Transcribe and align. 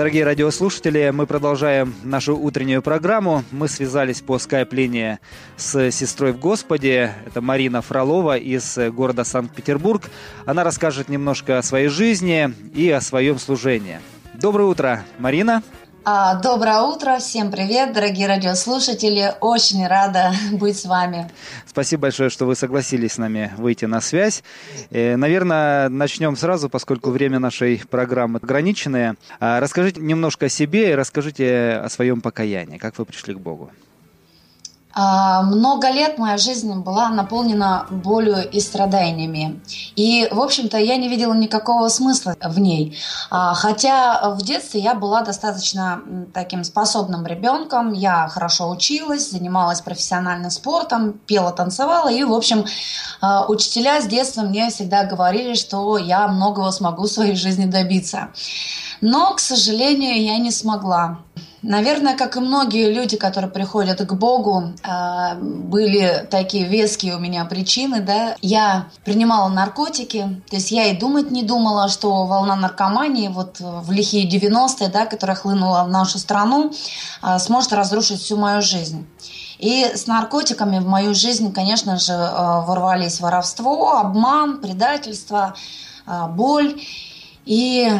Дорогие 0.00 0.24
радиослушатели, 0.24 1.10
мы 1.12 1.26
продолжаем 1.26 1.94
нашу 2.04 2.34
утреннюю 2.34 2.80
программу. 2.80 3.44
Мы 3.50 3.68
связались 3.68 4.22
по 4.22 4.38
скайп-линии 4.38 5.18
с 5.58 5.90
сестрой 5.90 6.32
в 6.32 6.38
Господе. 6.38 7.12
Это 7.26 7.42
Марина 7.42 7.82
Фролова 7.82 8.38
из 8.38 8.78
города 8.94 9.24
Санкт-Петербург. 9.24 10.04
Она 10.46 10.64
расскажет 10.64 11.10
немножко 11.10 11.58
о 11.58 11.62
своей 11.62 11.88
жизни 11.88 12.50
и 12.74 12.88
о 12.88 13.02
своем 13.02 13.38
служении. 13.38 14.00
Доброе 14.32 14.70
утро, 14.70 15.04
Марина. 15.18 15.62
А, 16.02 16.36
доброе 16.36 16.80
утро, 16.80 17.18
всем 17.18 17.50
привет, 17.50 17.92
дорогие 17.92 18.26
радиослушатели. 18.26 19.34
Очень 19.40 19.86
рада 19.86 20.32
быть 20.52 20.78
с 20.78 20.86
вами. 20.86 21.30
Спасибо 21.66 22.02
большое, 22.02 22.30
что 22.30 22.46
вы 22.46 22.56
согласились 22.56 23.12
с 23.12 23.18
нами 23.18 23.52
выйти 23.58 23.84
на 23.84 24.00
связь. 24.00 24.42
Э, 24.90 25.16
наверное, 25.16 25.90
начнем 25.90 26.36
сразу, 26.36 26.70
поскольку 26.70 27.10
время 27.10 27.38
нашей 27.38 27.82
программы 27.90 28.40
ограниченное. 28.42 29.16
А, 29.40 29.60
расскажите 29.60 30.00
немножко 30.00 30.46
о 30.46 30.48
себе 30.48 30.92
и 30.92 30.94
расскажите 30.94 31.72
о 31.84 31.90
своем 31.90 32.22
покаянии, 32.22 32.78
как 32.78 32.96
вы 32.98 33.04
пришли 33.04 33.34
к 33.34 33.38
Богу. 33.38 33.70
А, 34.92 35.42
много 35.42 35.90
лет 35.90 36.18
моя 36.18 36.36
жизнь 36.36 36.72
была 36.80 37.10
наполнена 37.10 37.86
болью 37.90 38.48
и 38.50 38.60
страданиями. 38.60 39.60
И, 39.94 40.28
в 40.30 40.40
общем-то, 40.40 40.78
я 40.78 40.96
не 40.96 41.08
видела 41.08 41.32
никакого 41.34 41.88
смысла 41.88 42.34
в 42.42 42.58
ней. 42.58 42.98
А, 43.30 43.54
хотя 43.54 44.30
в 44.30 44.42
детстве 44.42 44.80
я 44.80 44.94
была 44.94 45.22
достаточно 45.22 46.02
таким 46.34 46.64
способным 46.64 47.26
ребенком. 47.26 47.92
Я 47.92 48.28
хорошо 48.28 48.70
училась, 48.70 49.30
занималась 49.30 49.80
профессиональным 49.80 50.50
спортом, 50.50 51.12
пела, 51.12 51.52
танцевала. 51.52 52.08
И, 52.08 52.24
в 52.24 52.32
общем, 52.32 52.64
а, 53.20 53.46
учителя 53.46 54.00
с 54.00 54.06
детства 54.06 54.42
мне 54.42 54.70
всегда 54.70 55.04
говорили, 55.04 55.54
что 55.54 55.98
я 55.98 56.26
многого 56.26 56.70
смогу 56.72 57.04
в 57.04 57.10
своей 57.10 57.36
жизни 57.36 57.66
добиться. 57.66 58.30
Но, 59.00 59.34
к 59.34 59.40
сожалению, 59.40 60.22
я 60.22 60.36
не 60.38 60.50
смогла. 60.50 61.18
Наверное, 61.62 62.16
как 62.16 62.36
и 62.36 62.40
многие 62.40 62.90
люди, 62.90 63.18
которые 63.18 63.50
приходят 63.50 64.00
к 64.00 64.12
Богу, 64.14 64.72
а, 64.82 65.34
были 65.34 66.26
такие 66.30 66.66
веские 66.66 67.16
у 67.16 67.18
меня 67.18 67.44
причины, 67.44 68.00
да. 68.00 68.34
Я 68.40 68.86
принимала 69.04 69.48
наркотики, 69.48 70.40
то 70.48 70.56
есть 70.56 70.70
я 70.70 70.86
и 70.86 70.96
думать 70.96 71.30
не 71.30 71.42
думала, 71.42 71.88
что 71.88 72.24
волна 72.24 72.56
наркомании 72.56 73.28
вот 73.28 73.56
в 73.60 73.92
лихие 73.92 74.26
90-е, 74.26 74.88
да, 74.88 75.04
которая 75.04 75.36
хлынула 75.36 75.84
в 75.84 75.88
нашу 75.88 76.18
страну, 76.18 76.72
а, 77.20 77.38
сможет 77.38 77.74
разрушить 77.74 78.22
всю 78.22 78.38
мою 78.38 78.62
жизнь. 78.62 79.06
И 79.58 79.84
с 79.84 80.06
наркотиками 80.06 80.78
в 80.78 80.86
мою 80.86 81.14
жизнь, 81.14 81.52
конечно 81.52 81.98
же, 81.98 82.14
а, 82.14 82.62
ворвались 82.62 83.20
воровство, 83.20 83.98
обман, 83.98 84.62
предательство, 84.62 85.54
боль. 86.30 86.80
И 87.44 87.92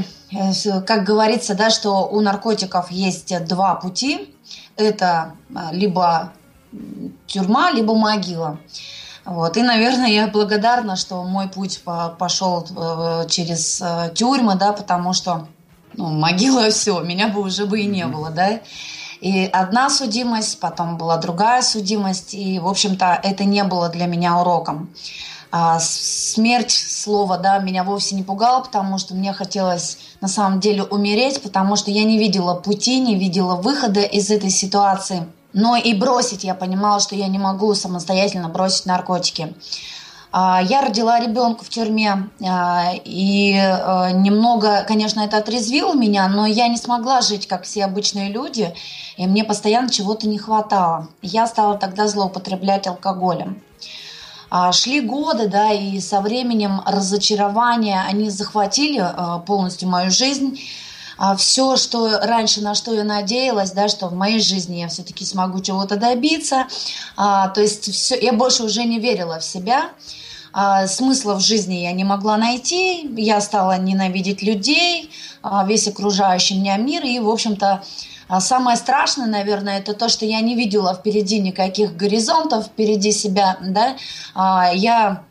как 0.86 1.04
говорится, 1.04 1.54
да, 1.54 1.70
что 1.70 2.06
у 2.06 2.20
наркотиков 2.20 2.90
есть 2.90 3.44
два 3.46 3.74
пути. 3.74 4.34
Это 4.76 5.34
а, 5.54 5.72
либо 5.72 6.32
тюрьма, 7.26 7.70
либо 7.70 7.94
могила. 7.94 8.58
Вот. 9.24 9.56
И, 9.56 9.62
наверное, 9.62 10.08
я 10.08 10.26
благодарна, 10.28 10.96
что 10.96 11.22
мой 11.24 11.48
путь 11.48 11.82
пошел 12.18 12.64
э, 12.64 13.26
через 13.28 13.80
э, 13.80 14.12
тюрьмы, 14.14 14.54
да, 14.54 14.72
потому 14.72 15.12
что 15.12 15.46
ну, 15.94 16.08
могила 16.08 16.70
все, 16.70 17.00
меня 17.00 17.28
бы 17.28 17.42
уже 17.42 17.66
бы 17.66 17.80
и 17.80 17.86
не 17.86 18.06
было, 18.06 18.30
да. 18.30 18.60
И 19.20 19.44
одна 19.44 19.90
судимость, 19.90 20.58
потом 20.60 20.96
была 20.96 21.18
другая 21.18 21.60
судимость, 21.62 22.32
и, 22.32 22.58
в 22.58 22.66
общем-то, 22.66 23.20
это 23.22 23.44
не 23.44 23.62
было 23.64 23.90
для 23.90 24.06
меня 24.06 24.38
уроком. 24.38 24.90
А 25.52 25.78
смерть 25.80 26.70
слова, 26.70 27.36
да, 27.36 27.58
меня 27.58 27.84
вовсе 27.84 28.14
не 28.14 28.22
пугала, 28.22 28.62
потому 28.62 28.98
что 28.98 29.14
мне 29.14 29.32
хотелось 29.32 29.98
на 30.20 30.28
самом 30.28 30.60
деле 30.60 30.82
умереть, 30.82 31.42
потому 31.42 31.76
что 31.76 31.90
я 31.90 32.04
не 32.04 32.18
видела 32.18 32.54
пути, 32.54 33.00
не 33.00 33.16
видела 33.16 33.56
выхода 33.56 34.02
из 34.02 34.30
этой 34.30 34.50
ситуации. 34.50 35.26
Но 35.52 35.76
и 35.76 35.94
бросить 35.94 36.44
я 36.44 36.54
понимала, 36.54 37.00
что 37.00 37.16
я 37.16 37.26
не 37.26 37.38
могу 37.38 37.74
самостоятельно 37.74 38.48
бросить 38.48 38.86
наркотики. 38.86 39.54
А, 40.32 40.62
я 40.62 40.82
родила 40.82 41.18
ребенка 41.18 41.64
в 41.64 41.68
тюрьме, 41.68 42.28
а, 42.46 42.92
и 43.04 43.52
э, 43.54 44.10
немного, 44.12 44.84
конечно, 44.86 45.20
это 45.20 45.38
отрезвило 45.38 45.94
меня, 45.94 46.28
но 46.28 46.46
я 46.46 46.68
не 46.68 46.76
смогла 46.76 47.20
жить, 47.20 47.48
как 47.48 47.64
все 47.64 47.84
обычные 47.84 48.30
люди, 48.30 48.72
и 49.16 49.26
мне 49.26 49.42
постоянно 49.42 49.90
чего-то 49.90 50.28
не 50.28 50.38
хватало. 50.38 51.08
Я 51.20 51.48
стала 51.48 51.76
тогда 51.76 52.06
злоупотреблять 52.06 52.86
алкоголем. 52.86 53.60
А, 54.50 54.72
шли 54.72 55.00
годы, 55.00 55.46
да, 55.46 55.72
и 55.72 56.00
со 56.00 56.20
временем 56.20 56.82
разочарования, 56.84 58.04
они 58.08 58.30
захватили 58.30 58.98
а, 58.98 59.38
полностью 59.38 59.88
мою 59.88 60.10
жизнь. 60.10 60.60
А 61.16 61.36
все, 61.36 61.76
что 61.76 62.18
раньше, 62.18 62.60
на 62.60 62.74
что 62.74 62.94
я 62.94 63.04
надеялась, 63.04 63.72
да, 63.72 63.88
что 63.88 64.08
в 64.08 64.14
моей 64.14 64.40
жизни 64.40 64.76
я 64.76 64.88
все-таки 64.88 65.24
смогу 65.24 65.60
чего-то 65.60 65.96
добиться, 65.96 66.66
то 67.14 67.52
есть 67.58 67.92
все, 67.92 68.18
я 68.18 68.32
больше 68.32 68.62
уже 68.62 68.84
не 68.84 68.98
верила 68.98 69.38
в 69.38 69.44
себя, 69.44 69.90
смысла 70.86 71.34
в 71.34 71.40
жизни 71.40 71.74
я 71.74 71.92
не 71.92 72.04
могла 72.04 72.38
найти, 72.38 73.06
я 73.18 73.42
стала 73.42 73.76
ненавидеть 73.76 74.40
людей, 74.40 75.10
весь 75.66 75.88
окружающий 75.88 76.58
меня 76.58 76.78
мир, 76.78 77.04
и, 77.04 77.18
в 77.18 77.28
общем-то, 77.28 77.66
а 77.66 77.82
самое 78.38 78.76
страшное, 78.76 79.26
наверное, 79.26 79.78
это 79.78 79.92
то, 79.94 80.08
что 80.08 80.24
я 80.24 80.40
не 80.40 80.54
видела 80.54 80.94
впереди 80.94 81.40
никаких 81.40 81.96
горизонтов, 81.96 82.66
впереди 82.66 83.10
себя, 83.10 83.56
да. 83.60 83.96
А, 84.34 84.70
я 84.72 85.24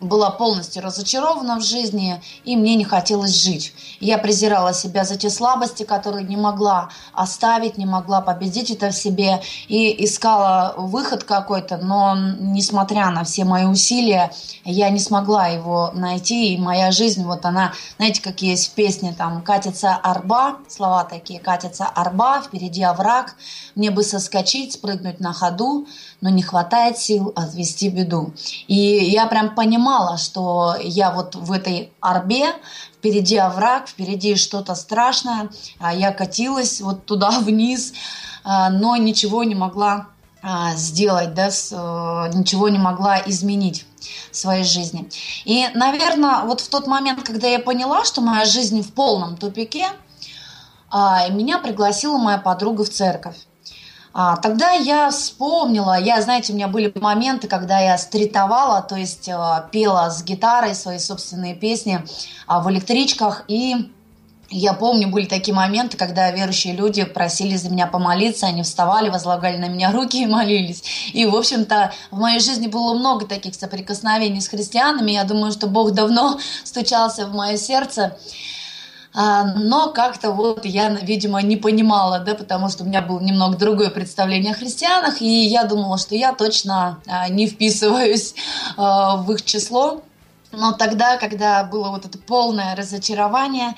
была 0.00 0.30
полностью 0.30 0.82
разочарована 0.82 1.58
в 1.58 1.64
жизни, 1.64 2.20
и 2.44 2.54
мне 2.54 2.74
не 2.74 2.84
хотелось 2.84 3.42
жить. 3.42 3.72
Я 3.98 4.18
презирала 4.18 4.74
себя 4.74 5.04
за 5.04 5.16
те 5.16 5.30
слабости, 5.30 5.84
которые 5.84 6.26
не 6.26 6.36
могла 6.36 6.90
оставить, 7.14 7.78
не 7.78 7.86
могла 7.86 8.20
победить 8.20 8.70
это 8.70 8.90
в 8.90 8.94
себе, 8.94 9.40
и 9.68 10.04
искала 10.04 10.74
выход 10.76 11.24
какой-то, 11.24 11.78
но 11.78 12.14
несмотря 12.38 13.10
на 13.10 13.24
все 13.24 13.44
мои 13.44 13.64
усилия, 13.64 14.30
я 14.64 14.90
не 14.90 14.98
смогла 14.98 15.46
его 15.46 15.90
найти, 15.94 16.52
и 16.52 16.58
моя 16.58 16.90
жизнь, 16.90 17.24
вот 17.24 17.46
она, 17.46 17.72
знаете, 17.96 18.20
как 18.20 18.42
есть 18.42 18.72
в 18.72 18.74
песне, 18.74 19.14
там, 19.16 19.40
«Катится 19.40 19.94
арба», 19.94 20.58
слова 20.68 21.04
такие, 21.04 21.40
«Катится 21.40 21.86
арба, 21.86 22.42
впереди 22.42 22.82
овраг, 22.82 23.34
мне 23.74 23.90
бы 23.90 24.02
соскочить, 24.02 24.74
спрыгнуть 24.74 25.20
на 25.20 25.32
ходу, 25.32 25.86
но 26.20 26.28
не 26.28 26.42
хватает 26.42 26.98
сил 26.98 27.32
отвести 27.34 27.88
беду». 27.88 28.34
И 28.66 28.76
я 28.76 29.26
прям 29.26 29.54
понимаю, 29.54 29.85
понимала, 29.86 30.18
что 30.18 30.74
я 30.80 31.12
вот 31.12 31.36
в 31.36 31.52
этой 31.52 31.92
арбе, 32.00 32.46
впереди 32.96 33.36
овраг, 33.36 33.88
впереди 33.88 34.34
что-то 34.34 34.74
страшное, 34.74 35.48
а 35.78 35.94
я 35.94 36.12
катилась 36.12 36.80
вот 36.80 37.06
туда 37.06 37.30
вниз, 37.40 37.92
а, 38.42 38.70
но 38.70 38.96
ничего 38.96 39.44
не 39.44 39.54
могла 39.54 40.08
а, 40.42 40.74
сделать, 40.74 41.34
да, 41.34 41.48
э, 41.48 42.32
ничего 42.34 42.68
не 42.68 42.78
могла 42.78 43.20
изменить 43.26 43.86
в 44.32 44.36
своей 44.36 44.64
жизни. 44.64 45.08
И, 45.44 45.68
наверное, 45.74 46.40
вот 46.44 46.60
в 46.60 46.68
тот 46.68 46.88
момент, 46.88 47.22
когда 47.22 47.46
я 47.46 47.60
поняла, 47.60 48.04
что 48.04 48.20
моя 48.20 48.44
жизнь 48.44 48.82
в 48.82 48.92
полном 48.92 49.36
тупике, 49.36 49.86
меня 51.30 51.58
пригласила 51.58 52.16
моя 52.16 52.38
подруга 52.38 52.84
в 52.84 52.90
церковь. 52.90 53.36
А, 54.18 54.38
тогда 54.38 54.70
я 54.70 55.10
вспомнила, 55.10 56.00
я, 56.00 56.22
знаете, 56.22 56.54
у 56.54 56.56
меня 56.56 56.68
были 56.68 56.90
моменты, 56.94 57.48
когда 57.48 57.80
я 57.80 57.98
стритовала, 57.98 58.80
то 58.80 58.96
есть 58.96 59.28
э, 59.28 59.34
пела 59.70 60.10
с 60.10 60.24
гитарой 60.24 60.74
свои 60.74 60.98
собственные 60.98 61.54
песни 61.54 62.00
э, 62.48 62.60
в 62.62 62.70
электричках, 62.70 63.44
и 63.46 63.92
я 64.48 64.72
помню, 64.72 65.08
были 65.08 65.26
такие 65.26 65.52
моменты, 65.52 65.98
когда 65.98 66.30
верующие 66.30 66.72
люди 66.72 67.04
просили 67.04 67.56
за 67.56 67.68
меня 67.68 67.86
помолиться, 67.86 68.46
они 68.46 68.62
вставали, 68.62 69.10
возлагали 69.10 69.58
на 69.58 69.68
меня 69.68 69.92
руки 69.92 70.22
и 70.22 70.26
молились. 70.26 70.82
И, 71.12 71.26
в 71.26 71.36
общем-то, 71.36 71.92
в 72.10 72.18
моей 72.18 72.40
жизни 72.40 72.68
было 72.68 72.94
много 72.94 73.26
таких 73.26 73.54
соприкосновений 73.54 74.40
с 74.40 74.48
христианами. 74.48 75.10
Я 75.10 75.24
думаю, 75.24 75.52
что 75.52 75.66
Бог 75.66 75.90
давно 75.90 76.38
стучался 76.64 77.26
в 77.26 77.34
мое 77.34 77.58
сердце. 77.58 78.16
А, 79.18 79.44
но 79.44 79.92
как-то 79.92 80.30
вот 80.30 80.66
я, 80.66 80.90
видимо, 80.90 81.40
не 81.40 81.56
понимала, 81.56 82.18
да, 82.18 82.34
потому 82.34 82.68
что 82.68 82.84
у 82.84 82.86
меня 82.86 83.00
было 83.00 83.18
немного 83.18 83.56
другое 83.56 83.88
представление 83.88 84.52
о 84.52 84.54
христианах, 84.54 85.22
и 85.22 85.46
я 85.46 85.64
думала, 85.64 85.96
что 85.96 86.14
я 86.14 86.34
точно 86.34 86.98
а, 87.06 87.30
не 87.30 87.46
вписываюсь 87.46 88.34
а, 88.76 89.16
в 89.16 89.32
их 89.32 89.42
число. 89.42 90.02
Но 90.52 90.72
тогда, 90.72 91.16
когда 91.16 91.64
было 91.64 91.88
вот 91.88 92.04
это 92.04 92.18
полное 92.18 92.76
разочарование, 92.76 93.74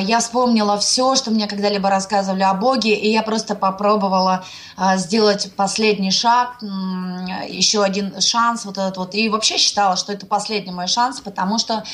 я 0.00 0.20
вспомнила 0.20 0.76
все, 0.78 1.14
что 1.14 1.30
мне 1.30 1.46
когда-либо 1.46 1.90
рассказывали 1.90 2.42
о 2.42 2.54
Боге, 2.54 2.94
и 2.94 3.10
я 3.10 3.22
просто 3.22 3.54
попробовала 3.54 4.44
сделать 4.96 5.52
последний 5.54 6.10
шаг, 6.10 6.60
еще 7.46 7.84
один 7.84 8.20
шанс 8.20 8.64
вот 8.64 8.78
этот 8.78 8.96
вот. 8.96 9.14
И 9.14 9.28
вообще 9.28 9.58
считала, 9.58 9.96
что 9.96 10.12
это 10.12 10.26
последний 10.26 10.72
мой 10.72 10.88
шанс, 10.88 11.20
потому 11.20 11.58
что 11.58 11.84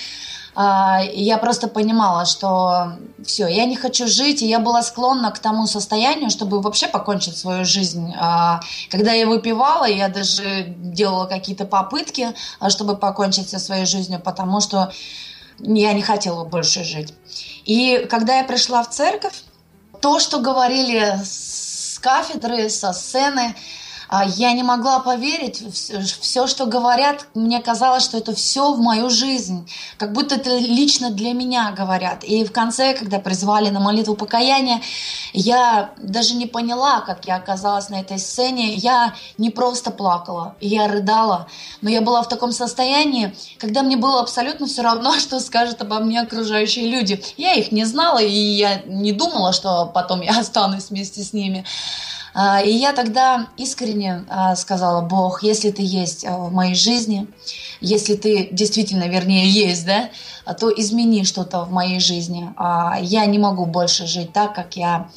я 0.56 1.38
просто 1.38 1.68
понимала, 1.68 2.26
что 2.26 2.92
все, 3.24 3.48
я 3.48 3.64
не 3.64 3.76
хочу 3.76 4.06
жить, 4.06 4.42
и 4.42 4.46
я 4.46 4.58
была 4.58 4.82
склонна 4.82 5.30
к 5.30 5.38
тому 5.38 5.66
состоянию, 5.66 6.30
чтобы 6.30 6.60
вообще 6.60 6.86
покончить 6.86 7.36
свою 7.36 7.64
жизнь. 7.64 8.14
А, 8.16 8.60
когда 8.90 9.12
я 9.12 9.26
выпивала, 9.26 9.86
я 9.86 10.08
даже 10.08 10.66
делала 10.66 11.26
какие-то 11.26 11.64
попытки, 11.64 12.34
а, 12.60 12.70
чтобы 12.70 12.96
покончить 12.96 13.48
со 13.48 13.58
своей 13.58 13.86
жизнью, 13.86 14.20
потому 14.20 14.60
что 14.60 14.92
я 15.58 15.92
не 15.92 16.02
хотела 16.02 16.44
больше 16.44 16.84
жить. 16.84 17.14
И 17.64 18.06
когда 18.10 18.38
я 18.38 18.44
пришла 18.44 18.82
в 18.82 18.90
церковь, 18.90 19.42
то, 20.00 20.20
что 20.20 20.38
говорили 20.38 21.18
с 21.24 21.98
кафедры, 22.00 22.68
со 22.68 22.92
сцены, 22.92 23.54
а, 23.54 23.58
я 24.22 24.52
не 24.52 24.62
могла 24.62 25.00
поверить, 25.00 25.62
все, 26.20 26.46
что 26.46 26.66
говорят, 26.66 27.26
мне 27.34 27.60
казалось, 27.60 28.04
что 28.04 28.18
это 28.18 28.34
все 28.34 28.72
в 28.72 28.80
мою 28.80 29.10
жизнь, 29.10 29.68
как 29.96 30.12
будто 30.12 30.36
это 30.36 30.56
лично 30.56 31.10
для 31.10 31.32
меня 31.32 31.72
говорят. 31.72 32.22
И 32.22 32.44
в 32.44 32.52
конце, 32.52 32.94
когда 32.94 33.18
призвали 33.18 33.70
на 33.70 33.80
молитву 33.80 34.14
покаяния, 34.14 34.80
я 35.32 35.90
даже 35.98 36.34
не 36.34 36.46
поняла, 36.46 37.00
как 37.00 37.24
я 37.26 37.36
оказалась 37.36 37.88
на 37.88 38.00
этой 38.00 38.18
сцене. 38.18 38.74
Я 38.74 39.14
не 39.38 39.50
просто 39.50 39.90
плакала, 39.90 40.54
я 40.60 40.86
рыдала, 40.86 41.48
но 41.80 41.90
я 41.90 42.00
была 42.00 42.22
в 42.22 42.28
таком 42.28 42.52
состоянии, 42.52 43.34
когда 43.58 43.82
мне 43.82 43.96
было 43.96 44.20
абсолютно 44.20 44.66
все 44.66 44.82
равно, 44.82 45.12
что 45.18 45.40
скажут 45.40 45.82
обо 45.82 45.98
мне 45.98 46.20
окружающие 46.20 46.88
люди. 46.88 47.22
Я 47.36 47.54
их 47.54 47.72
не 47.72 47.84
знала, 47.84 48.18
и 48.18 48.30
я 48.30 48.82
не 48.86 49.12
думала, 49.12 49.52
что 49.52 49.86
потом 49.86 50.20
я 50.20 50.38
останусь 50.38 50.90
вместе 50.90 51.22
с 51.22 51.32
ними. 51.32 51.64
А, 52.34 52.60
и 52.60 52.72
я 52.72 52.92
тогда 52.92 53.46
искренне 53.56 54.24
а, 54.28 54.56
сказала, 54.56 55.02
Бог, 55.02 55.44
если 55.44 55.70
ты 55.70 55.82
есть 55.82 56.24
а, 56.24 56.36
в 56.36 56.52
моей 56.52 56.74
жизни, 56.74 57.28
если 57.80 58.16
ты 58.16 58.48
действительно, 58.50 59.04
вернее, 59.04 59.48
есть, 59.48 59.86
да, 59.86 60.10
то 60.58 60.68
измени 60.68 61.22
что-то 61.22 61.64
в 61.64 61.70
моей 61.70 62.00
жизни. 62.00 62.52
Я 63.00 63.24
не 63.24 63.38
могу 63.38 63.64
больше 63.64 64.06
жить 64.06 64.32
так, 64.34 64.54
как 64.54 64.76
я 64.76 65.08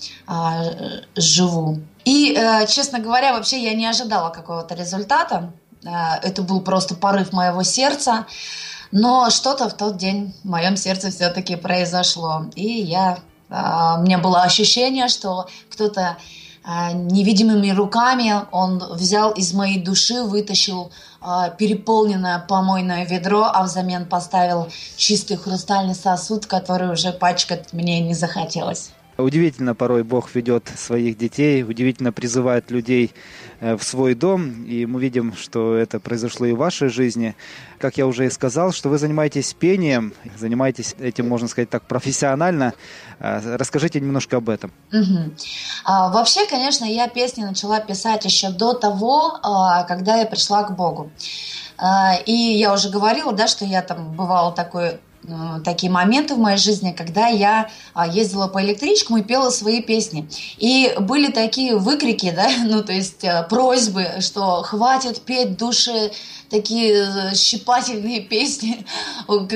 живу. 1.15 1.79
И, 2.05 2.33
э, 2.33 2.65
честно 2.67 2.99
говоря, 2.99 3.33
вообще 3.33 3.61
я 3.61 3.73
не 3.73 3.85
ожидала 3.85 4.29
какого-то 4.29 4.73
результата. 4.75 5.51
Это 5.83 6.43
был 6.43 6.61
просто 6.61 6.95
порыв 6.95 7.33
моего 7.33 7.63
сердца. 7.63 8.25
Но 8.93 9.29
что-то 9.29 9.67
в 9.67 9.73
тот 9.73 9.97
день 9.97 10.33
в 10.43 10.47
моем 10.47 10.77
сердце 10.77 11.11
все-таки 11.11 11.57
произошло. 11.57 12.45
И 12.55 12.65
я, 12.65 13.19
у 13.49 14.01
меня 14.03 14.19
было 14.19 14.43
ощущение, 14.43 15.09
что 15.09 15.47
кто-то 15.69 16.17
невидимыми 16.93 17.69
руками 17.69 18.33
он 18.51 18.79
взял 18.79 19.31
из 19.31 19.53
моей 19.53 19.79
души, 19.79 20.21
вытащил 20.23 20.91
а, 21.21 21.49
переполненное 21.49 22.39
помойное 22.39 23.05
ведро, 23.05 23.45
а 23.45 23.63
взамен 23.63 24.05
поставил 24.05 24.67
чистый 24.97 25.37
хрустальный 25.37 25.95
сосуд, 25.95 26.45
который 26.45 26.91
уже 26.91 27.13
пачкать 27.13 27.71
мне 27.71 28.01
не 28.01 28.13
захотелось. 28.13 28.91
Удивительно 29.17 29.73
порой 29.73 30.03
Бог 30.03 30.35
ведет 30.35 30.71
своих 30.75 31.17
детей, 31.17 31.63
удивительно 31.63 32.11
призывает 32.11 32.69
людей 32.69 33.13
э, 33.59 33.75
в 33.75 33.83
свой 33.83 34.13
дом, 34.13 34.63
и 34.65 34.85
мы 34.85 35.01
видим, 35.01 35.35
что 35.35 35.75
это 35.75 35.99
произошло 35.99 36.45
и 36.45 36.53
в 36.53 36.57
вашей 36.57 36.89
жизни. 36.89 37.35
Как 37.79 37.97
я 37.97 38.05
уже 38.05 38.27
и 38.27 38.29
сказал, 38.29 38.71
что 38.71 38.89
вы 38.89 38.99
занимаетесь 38.99 39.55
пением, 39.55 40.13
занимаетесь 40.37 40.95
этим, 40.99 41.27
можно 41.27 41.47
сказать 41.47 41.69
так, 41.69 41.87
профессионально. 41.87 42.73
Э, 43.19 43.55
расскажите 43.55 43.99
немножко 43.99 44.37
об 44.37 44.49
этом. 44.49 44.71
Угу. 44.93 45.31
А, 45.85 46.11
вообще, 46.11 46.45
конечно, 46.45 46.85
я 46.85 47.07
песни 47.07 47.43
начала 47.43 47.79
писать 47.79 48.23
еще 48.25 48.49
до 48.49 48.73
того, 48.73 49.39
а, 49.41 49.83
когда 49.85 50.17
я 50.17 50.27
пришла 50.27 50.63
к 50.63 50.75
Богу. 50.75 51.09
А, 51.77 52.15
и 52.25 52.31
я 52.33 52.73
уже 52.73 52.89
говорила, 52.89 53.33
да, 53.33 53.47
что 53.47 53.65
я 53.65 53.81
там 53.81 54.13
бывала 54.13 54.51
такой 54.51 54.99
такие 55.63 55.91
моменты 55.91 56.35
в 56.35 56.39
моей 56.39 56.57
жизни, 56.57 56.91
когда 56.91 57.27
я 57.27 57.69
а, 57.93 58.07
ездила 58.07 58.47
по 58.47 58.63
электричкам 58.63 59.17
и 59.17 59.23
пела 59.23 59.49
свои 59.49 59.81
песни. 59.81 60.27
И 60.57 60.95
были 60.99 61.31
такие 61.31 61.77
выкрики, 61.77 62.31
да, 62.35 62.49
ну 62.65 62.83
то 62.83 62.93
есть 62.93 63.23
э, 63.23 63.45
просьбы, 63.49 64.07
что 64.21 64.63
хватит 64.63 65.21
петь 65.21 65.57
души 65.57 66.11
такие 66.49 67.31
э, 67.31 67.35
щипательные 67.35 68.21
песни, 68.29 68.85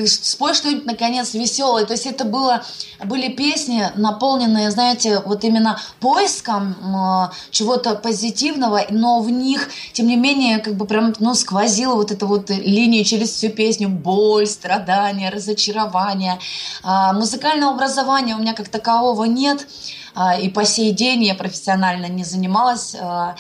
спой 0.08 0.54
что-нибудь, 0.54 0.86
наконец, 0.86 1.34
веселое. 1.34 1.86
То 1.86 1.94
есть 1.94 2.06
это 2.06 2.26
было, 2.26 2.64
были 3.04 3.30
песни, 3.30 3.86
наполненные, 3.96 4.72
знаете, 4.72 5.22
вот 5.26 5.44
именно 5.44 5.80
поиском 6.00 7.32
чего-то 7.52 7.96
позитивного, 7.96 8.86
но 8.90 9.22
в 9.22 9.30
них, 9.30 9.70
тем 9.94 10.08
не 10.08 10.16
менее, 10.16 10.60
как 10.60 10.76
бы 10.76 10.86
прям, 10.86 11.14
ну, 11.20 11.34
сквозила 11.36 11.96
вот 11.96 12.12
эта 12.12 12.26
вот 12.26 12.50
линия 12.50 13.04
через 13.04 13.32
всю 13.32 13.50
песню, 13.50 13.90
боль, 13.90 14.48
страдания, 14.48 15.30
разочарование. 15.30 16.40
А, 16.84 17.14
музыкального 17.14 17.74
образования 17.74 18.36
у 18.36 18.40
меня 18.40 18.54
как 18.54 18.70
такового 18.70 19.26
нет, 19.26 19.68
а, 20.14 20.38
и 20.38 20.50
по 20.50 20.66
сей 20.66 20.92
день 20.92 21.24
я 21.24 21.36
профессионально 21.36 22.08
не 22.08 22.24
занималась 22.24 22.96
а, 23.00 23.36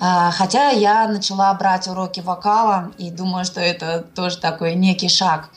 хотя 0.00 0.70
я 0.70 1.06
начала 1.08 1.52
брать 1.54 1.86
уроки 1.86 2.20
вокала 2.20 2.90
и 2.96 3.10
думаю, 3.10 3.44
что 3.44 3.60
это 3.60 4.04
тоже 4.14 4.38
такой 4.38 4.74
некий 4.74 5.08
шаг. 5.08 5.50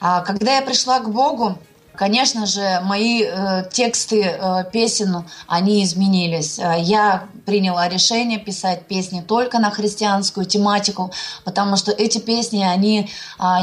А, 0.00 0.20
когда 0.22 0.56
я 0.56 0.62
пришла 0.62 1.00
к 1.00 1.10
Богу, 1.10 1.58
Конечно 1.92 2.46
же, 2.46 2.80
мои 2.84 3.24
э, 3.24 3.64
тексты 3.70 4.22
э, 4.22 4.64
песен, 4.72 5.24
они 5.46 5.84
изменились. 5.84 6.58
А, 6.58 6.78
я 6.78 7.24
приняла 7.44 7.90
решение 7.90 8.38
писать 8.38 8.86
песни 8.86 9.20
только 9.20 9.58
на 9.58 9.70
христианскую 9.70 10.46
тематику, 10.46 11.10
потому 11.44 11.76
что 11.76 11.90
эти 11.90 12.16
песни, 12.16 12.62
они 12.62 13.10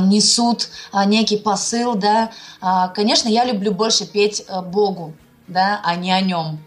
несут 0.01 0.69
некий 1.07 1.37
посыл, 1.37 1.95
да. 1.95 2.29
Конечно, 2.93 3.27
я 3.27 3.43
люблю 3.43 3.71
больше 3.71 4.05
петь 4.05 4.43
э, 4.47 4.61
Богу, 4.61 5.13
да, 5.47 5.81
а 5.83 5.95
не 5.95 6.11
о 6.11 6.21
нем 6.21 6.59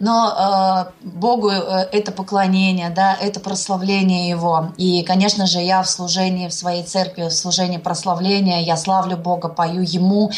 но 0.00 0.86
э, 1.02 1.06
Богу 1.06 1.50
э, 1.50 1.88
это 1.92 2.10
поклонение, 2.10 2.88
да, 2.90 3.14
это 3.20 3.38
прославление 3.38 4.30
Его. 4.30 4.70
И, 4.78 5.02
конечно 5.02 5.46
же, 5.46 5.60
я 5.60 5.82
в 5.82 5.88
служении 5.88 6.48
в 6.48 6.54
своей 6.54 6.82
церкви, 6.82 7.24
в 7.24 7.32
служении 7.32 7.76
прославления, 7.76 8.62
я 8.62 8.76
славлю 8.76 9.18
Бога, 9.18 9.48
пою 9.48 9.82
Ему, 9.82 10.30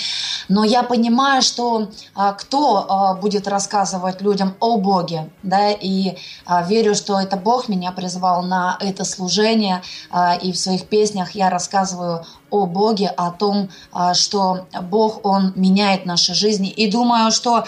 но 0.48 0.64
я 0.64 0.82
понимаю, 0.82 1.42
что 1.42 1.82
э, 2.16 2.32
кто 2.36 3.14
э, 3.16 3.20
будет 3.20 3.46
рассказывать 3.46 4.20
людям 4.20 4.54
о 4.58 4.78
Боге, 4.78 5.30
да, 5.44 5.70
и 5.70 6.08
э, 6.08 6.66
верю, 6.66 6.96
что 6.96 7.20
это 7.20 7.36
Бог 7.36 7.68
меня 7.68 7.92
призвал 7.92 8.42
на 8.42 8.76
это 8.80 9.04
служение, 9.04 9.80
э, 10.10 10.38
и 10.42 10.52
в 10.52 10.58
своих 10.58 10.88
песнях 10.88 11.36
я 11.36 11.50
рассказываю 11.50 12.26
о 12.50 12.66
Боге, 12.66 13.08
о 13.08 13.30
том, 13.30 13.70
что 14.12 14.66
Бог, 14.82 15.24
Он 15.24 15.54
меняет 15.56 16.04
наши 16.04 16.34
жизни. 16.34 16.68
И 16.68 16.90
думаю, 16.90 17.30
что 17.30 17.64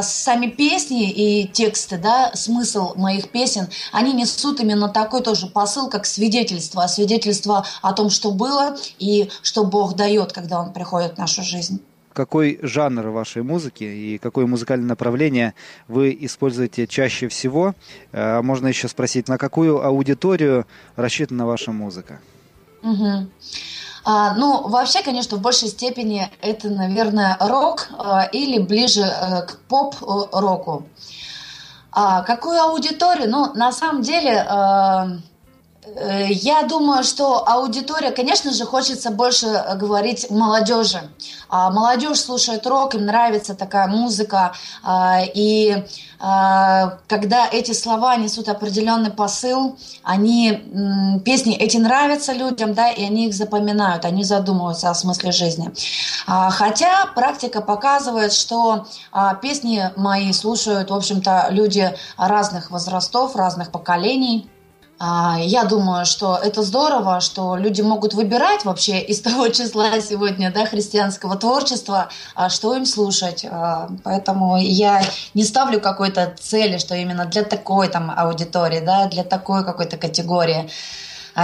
сами 0.00 0.46
песни 0.46 1.10
и 1.10 1.23
тексты, 1.52 1.98
да, 1.98 2.32
смысл 2.34 2.94
моих 2.96 3.28
песен, 3.28 3.68
они 3.92 4.12
несут 4.12 4.60
именно 4.60 4.88
такой 4.88 5.22
тоже 5.22 5.46
посыл, 5.46 5.88
как 5.88 6.06
свидетельство, 6.06 6.86
свидетельство 6.86 7.66
о 7.82 7.92
том, 7.92 8.10
что 8.10 8.30
было 8.30 8.76
и 8.98 9.30
что 9.42 9.64
Бог 9.64 9.94
дает, 9.96 10.32
когда 10.32 10.60
Он 10.60 10.72
приходит 10.72 11.14
в 11.14 11.18
нашу 11.18 11.42
жизнь 11.42 11.80
какой 12.14 12.60
жанр 12.62 13.08
вашей 13.08 13.42
музыки 13.42 13.84
и 13.84 14.18
какое 14.18 14.46
музыкальное 14.46 14.88
направление 14.88 15.52
вы 15.88 16.16
используете 16.20 16.86
чаще 16.86 17.28
всего? 17.28 17.74
А, 18.12 18.40
можно 18.40 18.68
еще 18.68 18.88
спросить, 18.88 19.28
на 19.28 19.36
какую 19.36 19.84
аудиторию 19.84 20.66
рассчитана 20.96 21.44
ваша 21.44 21.72
музыка? 21.72 22.20
Угу. 22.82 23.28
А, 24.04 24.34
ну, 24.34 24.68
вообще, 24.68 25.02
конечно, 25.02 25.38
в 25.38 25.40
большей 25.40 25.68
степени 25.68 26.30
это, 26.42 26.68
наверное, 26.68 27.36
рок 27.40 27.88
а, 27.98 28.24
или 28.24 28.58
ближе 28.58 29.02
а, 29.02 29.42
к 29.42 29.58
поп-року. 29.68 30.84
А, 31.90 32.22
какую 32.22 32.60
аудиторию? 32.60 33.30
Ну, 33.30 33.52
на 33.54 33.72
самом 33.72 34.02
деле... 34.02 34.44
А, 34.48 35.08
я 35.86 36.62
думаю, 36.62 37.04
что 37.04 37.46
аудитория, 37.46 38.10
конечно 38.10 38.52
же, 38.52 38.64
хочется 38.64 39.10
больше 39.10 39.46
э, 39.46 39.76
говорить 39.76 40.30
молодежи. 40.30 41.02
А 41.50 41.70
молодежь 41.70 42.20
слушает 42.20 42.66
рок, 42.66 42.94
им 42.94 43.04
нравится 43.04 43.54
такая 43.54 43.86
музыка. 43.86 44.54
А, 44.82 45.20
и 45.22 45.84
а, 46.18 46.98
когда 47.06 47.46
эти 47.46 47.72
слова 47.72 48.16
несут 48.16 48.48
определенный 48.48 49.10
посыл, 49.10 49.76
они, 50.02 51.20
песни 51.24 51.54
эти 51.54 51.76
нравятся 51.76 52.32
людям, 52.32 52.72
да, 52.72 52.90
и 52.90 53.04
они 53.04 53.26
их 53.26 53.34
запоминают, 53.34 54.06
они 54.06 54.24
задумываются 54.24 54.88
о 54.88 54.94
смысле 54.94 55.32
жизни. 55.32 55.70
Хотя 56.26 57.06
практика 57.14 57.60
показывает, 57.60 58.32
что 58.32 58.86
песни 59.42 59.90
мои 59.96 60.32
слушают, 60.32 60.90
в 60.90 60.94
общем-то, 60.94 61.48
люди 61.50 61.94
разных 62.16 62.70
возрастов, 62.70 63.36
разных 63.36 63.70
поколений. 63.70 64.48
А, 65.06 65.36
я 65.38 65.64
думаю, 65.64 66.06
что 66.06 66.38
это 66.42 66.62
здорово, 66.62 67.20
что 67.20 67.56
люди 67.56 67.82
могут 67.82 68.14
выбирать 68.14 68.64
вообще 68.64 69.00
из 69.10 69.20
того 69.20 69.48
числа 69.48 70.00
сегодня 70.00 70.50
да, 70.50 70.64
христианского 70.64 71.36
творчества, 71.36 72.08
а, 72.34 72.48
что 72.48 72.74
им 72.74 72.86
слушать. 72.86 73.44
А, 73.44 73.88
поэтому 74.02 74.56
я 74.56 75.02
не 75.34 75.44
ставлю 75.44 75.80
какой-то 75.80 76.34
цели, 76.40 76.78
что 76.78 76.94
именно 76.94 77.26
для 77.26 77.42
такой 77.42 77.88
там 77.88 78.10
аудитории, 78.16 78.80
да, 78.80 79.06
для 79.06 79.24
такой 79.24 79.64
какой-то 79.64 79.98
категории. 79.98 80.70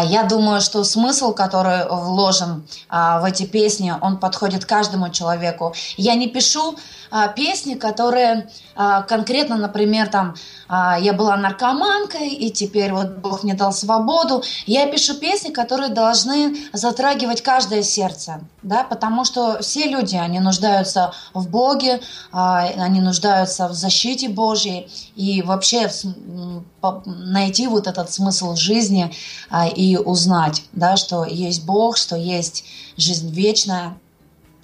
Я 0.05 0.23
думаю, 0.23 0.61
что 0.61 0.85
смысл, 0.85 1.33
который 1.35 1.85
вложен 1.89 2.65
в 2.89 3.25
эти 3.27 3.45
песни, 3.45 3.93
он 4.01 4.19
подходит 4.19 4.65
каждому 4.65 5.09
человеку. 5.11 5.75
Я 5.97 6.15
не 6.15 6.29
пишу 6.29 6.79
песни, 7.35 7.75
которые 7.75 8.49
конкретно, 9.09 9.57
например, 9.57 10.07
там 10.07 10.37
я 10.71 11.13
была 11.13 11.37
наркоманкой, 11.37 12.29
и 12.29 12.51
теперь 12.51 12.93
вот 12.93 13.19
Бог 13.19 13.43
мне 13.43 13.55
дал 13.55 13.73
свободу. 13.73 14.43
Я 14.67 14.87
пишу 14.87 15.19
песни, 15.19 15.51
которые 15.51 15.89
должны 15.89 16.57
затрагивать 16.73 17.43
каждое 17.43 17.83
сердце, 17.83 18.41
да, 18.63 18.85
потому 18.85 19.25
что 19.25 19.61
все 19.63 19.89
люди, 19.89 20.17
они 20.17 20.39
нуждаются 20.39 21.13
в 21.35 21.49
Боге, 21.49 22.01
а, 22.33 22.61
они 22.77 23.01
нуждаются 23.01 23.69
в 23.69 23.73
защите 23.73 24.29
Божьей, 24.29 24.89
и 25.17 25.43
вообще 25.43 25.91
найти 27.05 27.67
вот 27.67 27.87
этот 27.87 28.13
смысл 28.13 28.55
жизни 28.55 29.13
а, 29.51 29.67
и 29.67 29.97
узнать, 29.97 30.63
да, 30.73 30.97
что 30.97 31.25
есть 31.25 31.65
Бог, 31.65 31.97
что 31.97 32.17
есть 32.17 32.65
жизнь 32.97 33.31
вечная. 33.31 33.99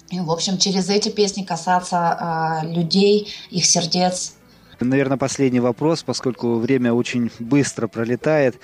И, 0.09 0.19
в 0.19 0.31
общем, 0.31 0.57
через 0.57 0.89
эти 0.89 1.09
песни 1.09 1.43
касаться 1.43 1.97
а, 1.97 2.61
людей, 2.63 3.33
их 3.49 3.65
сердец. 3.65 4.36
Наверное, 4.79 5.17
последний 5.17 5.59
вопрос, 5.59 6.03
поскольку 6.03 6.55
время 6.55 6.93
очень 6.93 7.31
быстро 7.39 7.87
пролетает. 7.87 8.59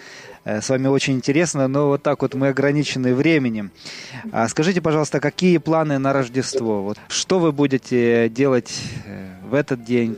Э, 0.46 0.62
с 0.62 0.70
вами 0.70 0.88
очень 0.88 1.14
интересно, 1.14 1.68
но 1.68 1.88
вот 1.88 2.04
так 2.04 2.22
вот 2.22 2.36
мы 2.36 2.50
ограничены 2.50 3.16
временем. 3.16 3.72
А 4.32 4.48
скажите, 4.48 4.82
пожалуйста, 4.82 5.20
какие 5.20 5.58
планы 5.58 5.98
на 6.00 6.14
Рождество? 6.14 6.84
Вот 6.84 6.98
что 7.08 7.40
вы 7.40 7.52
будете 7.52 8.30
делать 8.30 8.72
э, 9.06 9.36
в 9.44 9.54
этот 9.54 9.84
день? 9.84 10.18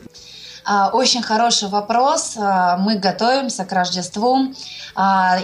А, 0.68 0.90
очень 0.92 1.22
хороший 1.22 1.68
вопрос. 1.68 2.36
А, 2.36 2.76
мы 2.76 2.96
готовимся 2.96 3.64
к 3.64 3.72
Рождеству, 3.72 4.52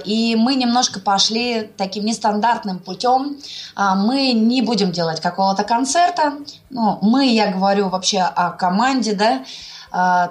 и 0.05 0.35
мы 0.37 0.55
немножко 0.55 0.99
пошли 0.99 1.71
таким 1.77 2.07
нестандартным 2.07 2.79
путем. 2.79 3.37
Мы 3.77 4.33
не 4.33 4.63
будем 4.63 4.91
делать 4.91 5.21
какого-то 5.21 5.65
концерта. 5.65 6.33
Ну, 6.71 6.99
мы, 7.03 7.27
я 7.27 7.53
говорю 7.53 7.91
вообще 7.91 8.21
о 8.21 8.51
команде, 8.53 9.13
да, 9.13 9.45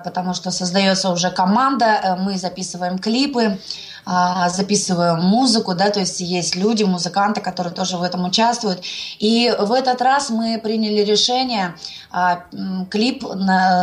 потому 0.04 0.34
что 0.34 0.52
создается 0.52 1.10
уже 1.12 1.30
команда, 1.30 1.86
э, 1.86 2.16
мы 2.16 2.38
записываем 2.38 2.98
клипы. 2.98 3.60
А, 4.04 4.50
записываем 4.50 5.22
музыку, 5.22 5.76
да, 5.76 5.92
то 5.92 6.00
есть 6.00 6.22
есть 6.22 6.56
люди, 6.56 6.84
музыканты, 6.84 7.40
которые 7.40 7.74
тоже 7.74 7.98
в 7.98 8.02
этом 8.02 8.26
участвуют. 8.26 8.82
И 9.20 9.54
в 9.60 9.72
этот 9.72 10.02
раз 10.02 10.32
мы 10.32 10.60
приняли 10.62 11.02
решение 11.02 11.76
а, 12.10 12.44
клип 12.90 13.24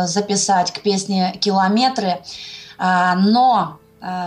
записать 0.05 0.71
к 0.73 0.81
песне 0.81 1.37
«Километры», 1.39 2.19
а, 2.77 3.15
но 3.15 3.77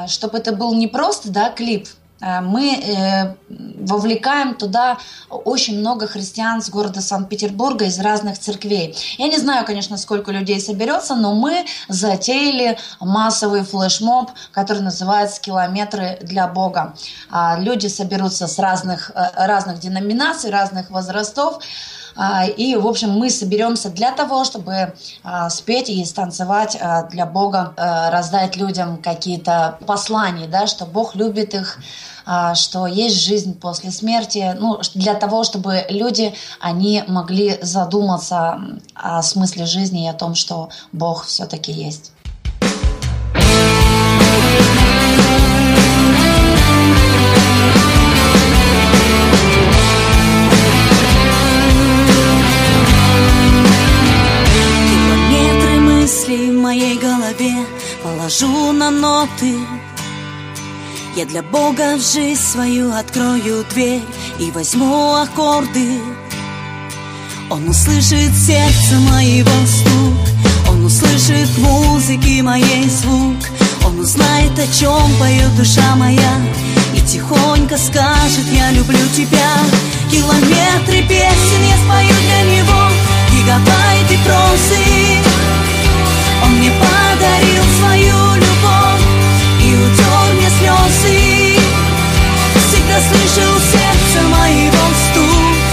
чтобы 0.06 0.37
это 0.37 0.52
был 0.52 0.75
не 0.75 0.87
просто, 0.87 1.30
да, 1.30 1.49
клип, 1.49 1.88
мы 2.23 2.75
э, 2.75 3.35
вовлекаем 3.49 4.55
туда 4.55 4.99
очень 5.29 5.81
много 5.81 6.07
христиан 6.07 6.62
с 6.62 6.71
города 6.71 7.00
Санкт-Петербурга 7.00 7.87
из 7.87 7.99
разных 7.99 8.38
церквей. 8.38 8.97
Я 9.19 9.29
не 9.29 9.38
знаю, 9.38 9.67
конечно, 9.67 9.97
сколько 9.97 10.31
людей 10.31 10.61
соберется, 10.61 11.17
но 11.17 11.35
мы 11.35 11.67
затеяли 11.88 12.79
массовый 13.00 13.64
флешмоб, 13.64 14.31
который 14.52 14.83
называется 14.83 15.41
«Километры 15.41 16.19
для 16.23 16.47
Бога». 16.47 16.95
А, 17.31 17.59
люди 17.59 17.88
соберутся 17.88 18.47
с 18.47 18.59
разных, 18.59 19.11
э, 19.14 19.47
разных 19.47 19.81
деноминаций, 19.81 20.50
разных 20.50 20.91
возрастов, 20.91 21.62
и, 22.57 22.76
в 22.76 22.87
общем, 22.87 23.11
мы 23.11 23.31
соберемся 23.31 23.90
для 23.90 24.12
того, 24.12 24.45
чтобы 24.45 24.95
а, 25.23 25.50
спеть 25.50 25.88
и 25.88 26.04
станцевать 26.04 26.76
а, 26.81 27.04
для 27.04 27.26
Бога, 27.26 27.75
раздать 27.76 28.57
людям 28.57 28.99
какие-то 28.99 29.78
послания, 29.87 30.47
да, 30.47 30.66
что 30.66 30.87
Бог 30.87 31.14
любит 31.14 31.54
их, 31.54 31.78
что 32.54 32.87
есть 32.87 33.21
жизнь 33.21 33.59
после 33.59 33.90
смерти, 33.90 34.54
ну, 34.59 34.81
для 34.95 35.14
того, 35.14 35.42
чтобы 35.42 35.85
люди, 35.88 36.35
они 36.61 37.02
могли 37.09 37.59
задуматься 37.62 38.61
о 38.95 39.23
смысле 39.23 39.66
жизни 39.66 40.04
и 40.04 40.09
о 40.09 40.14
том, 40.14 40.37
что 40.37 40.69
Бог 40.92 41.25
все-таки 41.25 41.73
есть. 41.73 42.12
Положу 58.02 58.72
на 58.72 58.90
ноты. 58.90 59.56
Я 61.14 61.26
для 61.26 61.42
Бога 61.42 61.96
в 61.96 62.00
жизнь 62.00 62.40
свою 62.40 62.90
открою 62.90 63.64
дверь 63.70 64.02
И 64.38 64.50
возьму 64.50 65.14
аккорды. 65.14 66.00
Он 67.50 67.68
услышит 67.68 68.34
сердце 68.34 68.94
моего 69.11 69.50
стук 69.66 70.70
Он 70.70 70.84
услышит 70.87 71.50
музыки 71.58 72.40
моей 72.40 72.88
звук. 72.88 73.37
Он 73.84 74.00
узнает, 74.00 74.58
о 74.58 74.66
чем 74.72 75.14
поет 75.18 75.54
душа 75.56 75.96
моя 75.96 76.40
И 76.96 77.00
тихонько 77.02 77.76
скажет, 77.76 78.46
я 78.50 78.70
люблю 78.72 79.06
тебя 79.14 79.52
Километры 80.11 81.02
песен 81.06 81.62
я 81.68 81.76
спою 81.84 82.16
для 82.25 82.56
него 82.56 82.88
Гигабайты 83.32 84.18
прозы 84.25 85.41
мне 86.62 86.71
подарил 86.71 87.64
свою 87.78 88.35
любовь 88.37 89.04
И 89.61 89.75
утер 89.75 90.35
мне 90.35 90.49
слезы 90.59 91.59
Всегда 92.69 92.99
слышал 93.00 93.54
сердце 93.73 94.28
моего 94.28 94.85
стук 95.11 95.73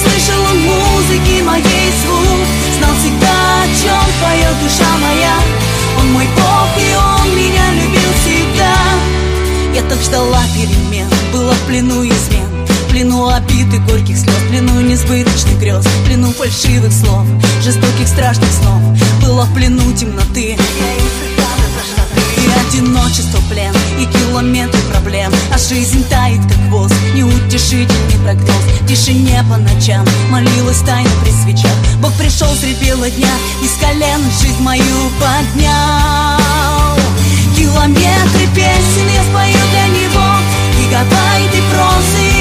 Слышал 0.00 0.40
он 0.44 0.60
музыки 0.60 1.42
моей 1.42 1.92
звук. 2.02 2.46
Знал 2.78 2.94
всегда, 3.00 3.62
о 3.62 3.66
чем 3.66 4.06
поет 4.22 4.54
душа 4.62 4.90
моя. 5.02 5.34
Он 5.98 6.12
мой 6.12 6.26
Бог, 6.36 6.68
и 6.78 6.94
он 6.94 7.36
меня 7.36 7.72
любил 7.72 8.10
всегда. 8.22 8.74
Я 9.74 9.82
так 9.88 10.00
ждала 10.00 10.42
перемен, 10.54 11.08
была 11.32 11.52
в 11.52 11.60
плену 11.66 12.02
и 13.50 13.78
горьких 13.78 14.18
слез 14.18 14.34
плену 14.48 14.80
несбыточных 14.80 15.58
грез 15.58 15.84
плену 16.06 16.32
фальшивых 16.32 16.92
слов 16.92 17.26
Жестоких 17.62 18.08
страшных 18.08 18.50
снов. 18.50 18.80
Была 19.22 19.44
в 19.44 19.54
плену 19.54 19.92
темноты. 19.92 20.56
И 22.36 22.68
одиночество 22.68 23.40
плен 23.50 23.74
И 23.98 24.06
километры 24.06 24.80
проблем. 24.90 25.32
А 25.52 25.58
жизнь 25.58 26.04
тает 26.08 26.40
как 26.42 26.58
воздух 26.70 26.98
Неутешительный 27.14 28.18
прогноз. 28.22 28.62
В 28.80 28.86
тишине 28.86 29.44
по 29.50 29.56
ночам 29.56 30.06
Молилась 30.30 30.80
тайно 30.80 31.10
при 31.22 31.30
свечах. 31.30 31.74
Бог 32.00 32.12
пришел 32.14 32.54
средь 32.54 32.80
бела 32.80 33.10
дня 33.10 33.30
Из 33.62 33.72
колен 33.80 34.20
жизнь 34.40 34.62
мою 34.62 35.10
поднял. 35.20 36.38
Километры 37.56 38.46
песен 38.54 39.08
я 39.14 39.22
спою 39.24 39.58
для 39.72 39.88
него. 39.88 40.26
Гигабайты 40.78 41.62
прозы 41.72 42.37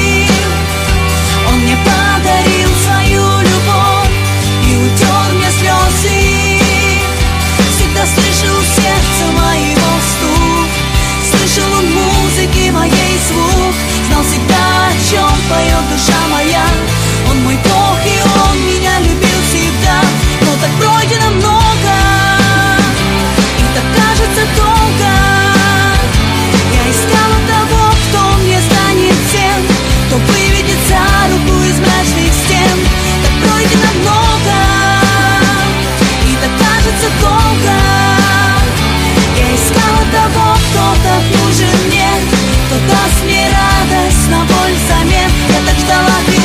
боль 44.40 44.76
взамен. 44.76 45.30
Я 45.50 45.60
так 45.66 45.80
ждала 45.80 46.18
ты 46.26 46.37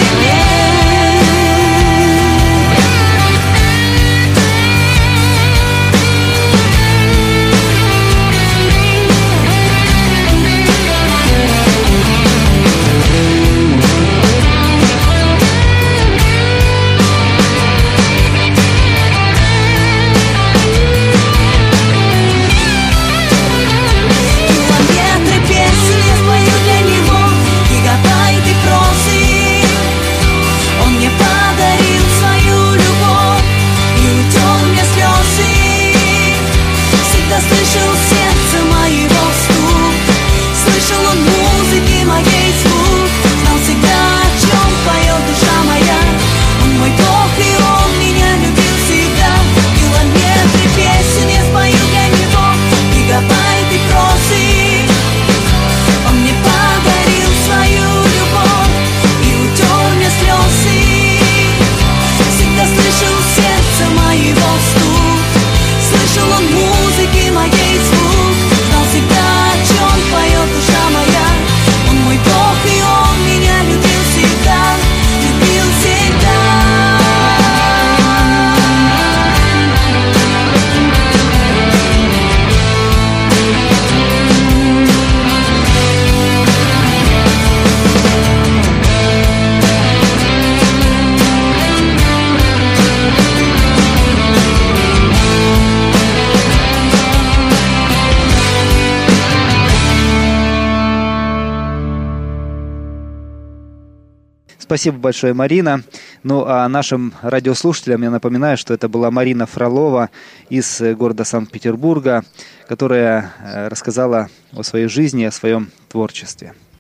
Спасибо 104.73 104.97
большое, 104.97 105.35
Марина. 105.35 105.83
Ну, 106.23 106.47
а 106.47 106.67
нашим 106.67 107.13
радиослушателям 107.21 108.05
я 108.05 108.11
напоминаю, 108.11 108.57
что 108.57 108.73
это 108.73 108.89
была 108.89 109.11
Марина 109.11 109.45
Фролова 109.45 110.09
из 110.49 110.81
города 110.97 111.25
Санкт-Петербурга, 111.25 112.25
которая 112.67 113.35
рассказала 113.69 114.31
о 114.55 114.63
своей 114.63 114.87
жизни, 114.87 115.25
о 115.25 115.31
своем 115.31 115.71
творчестве. 115.91 116.55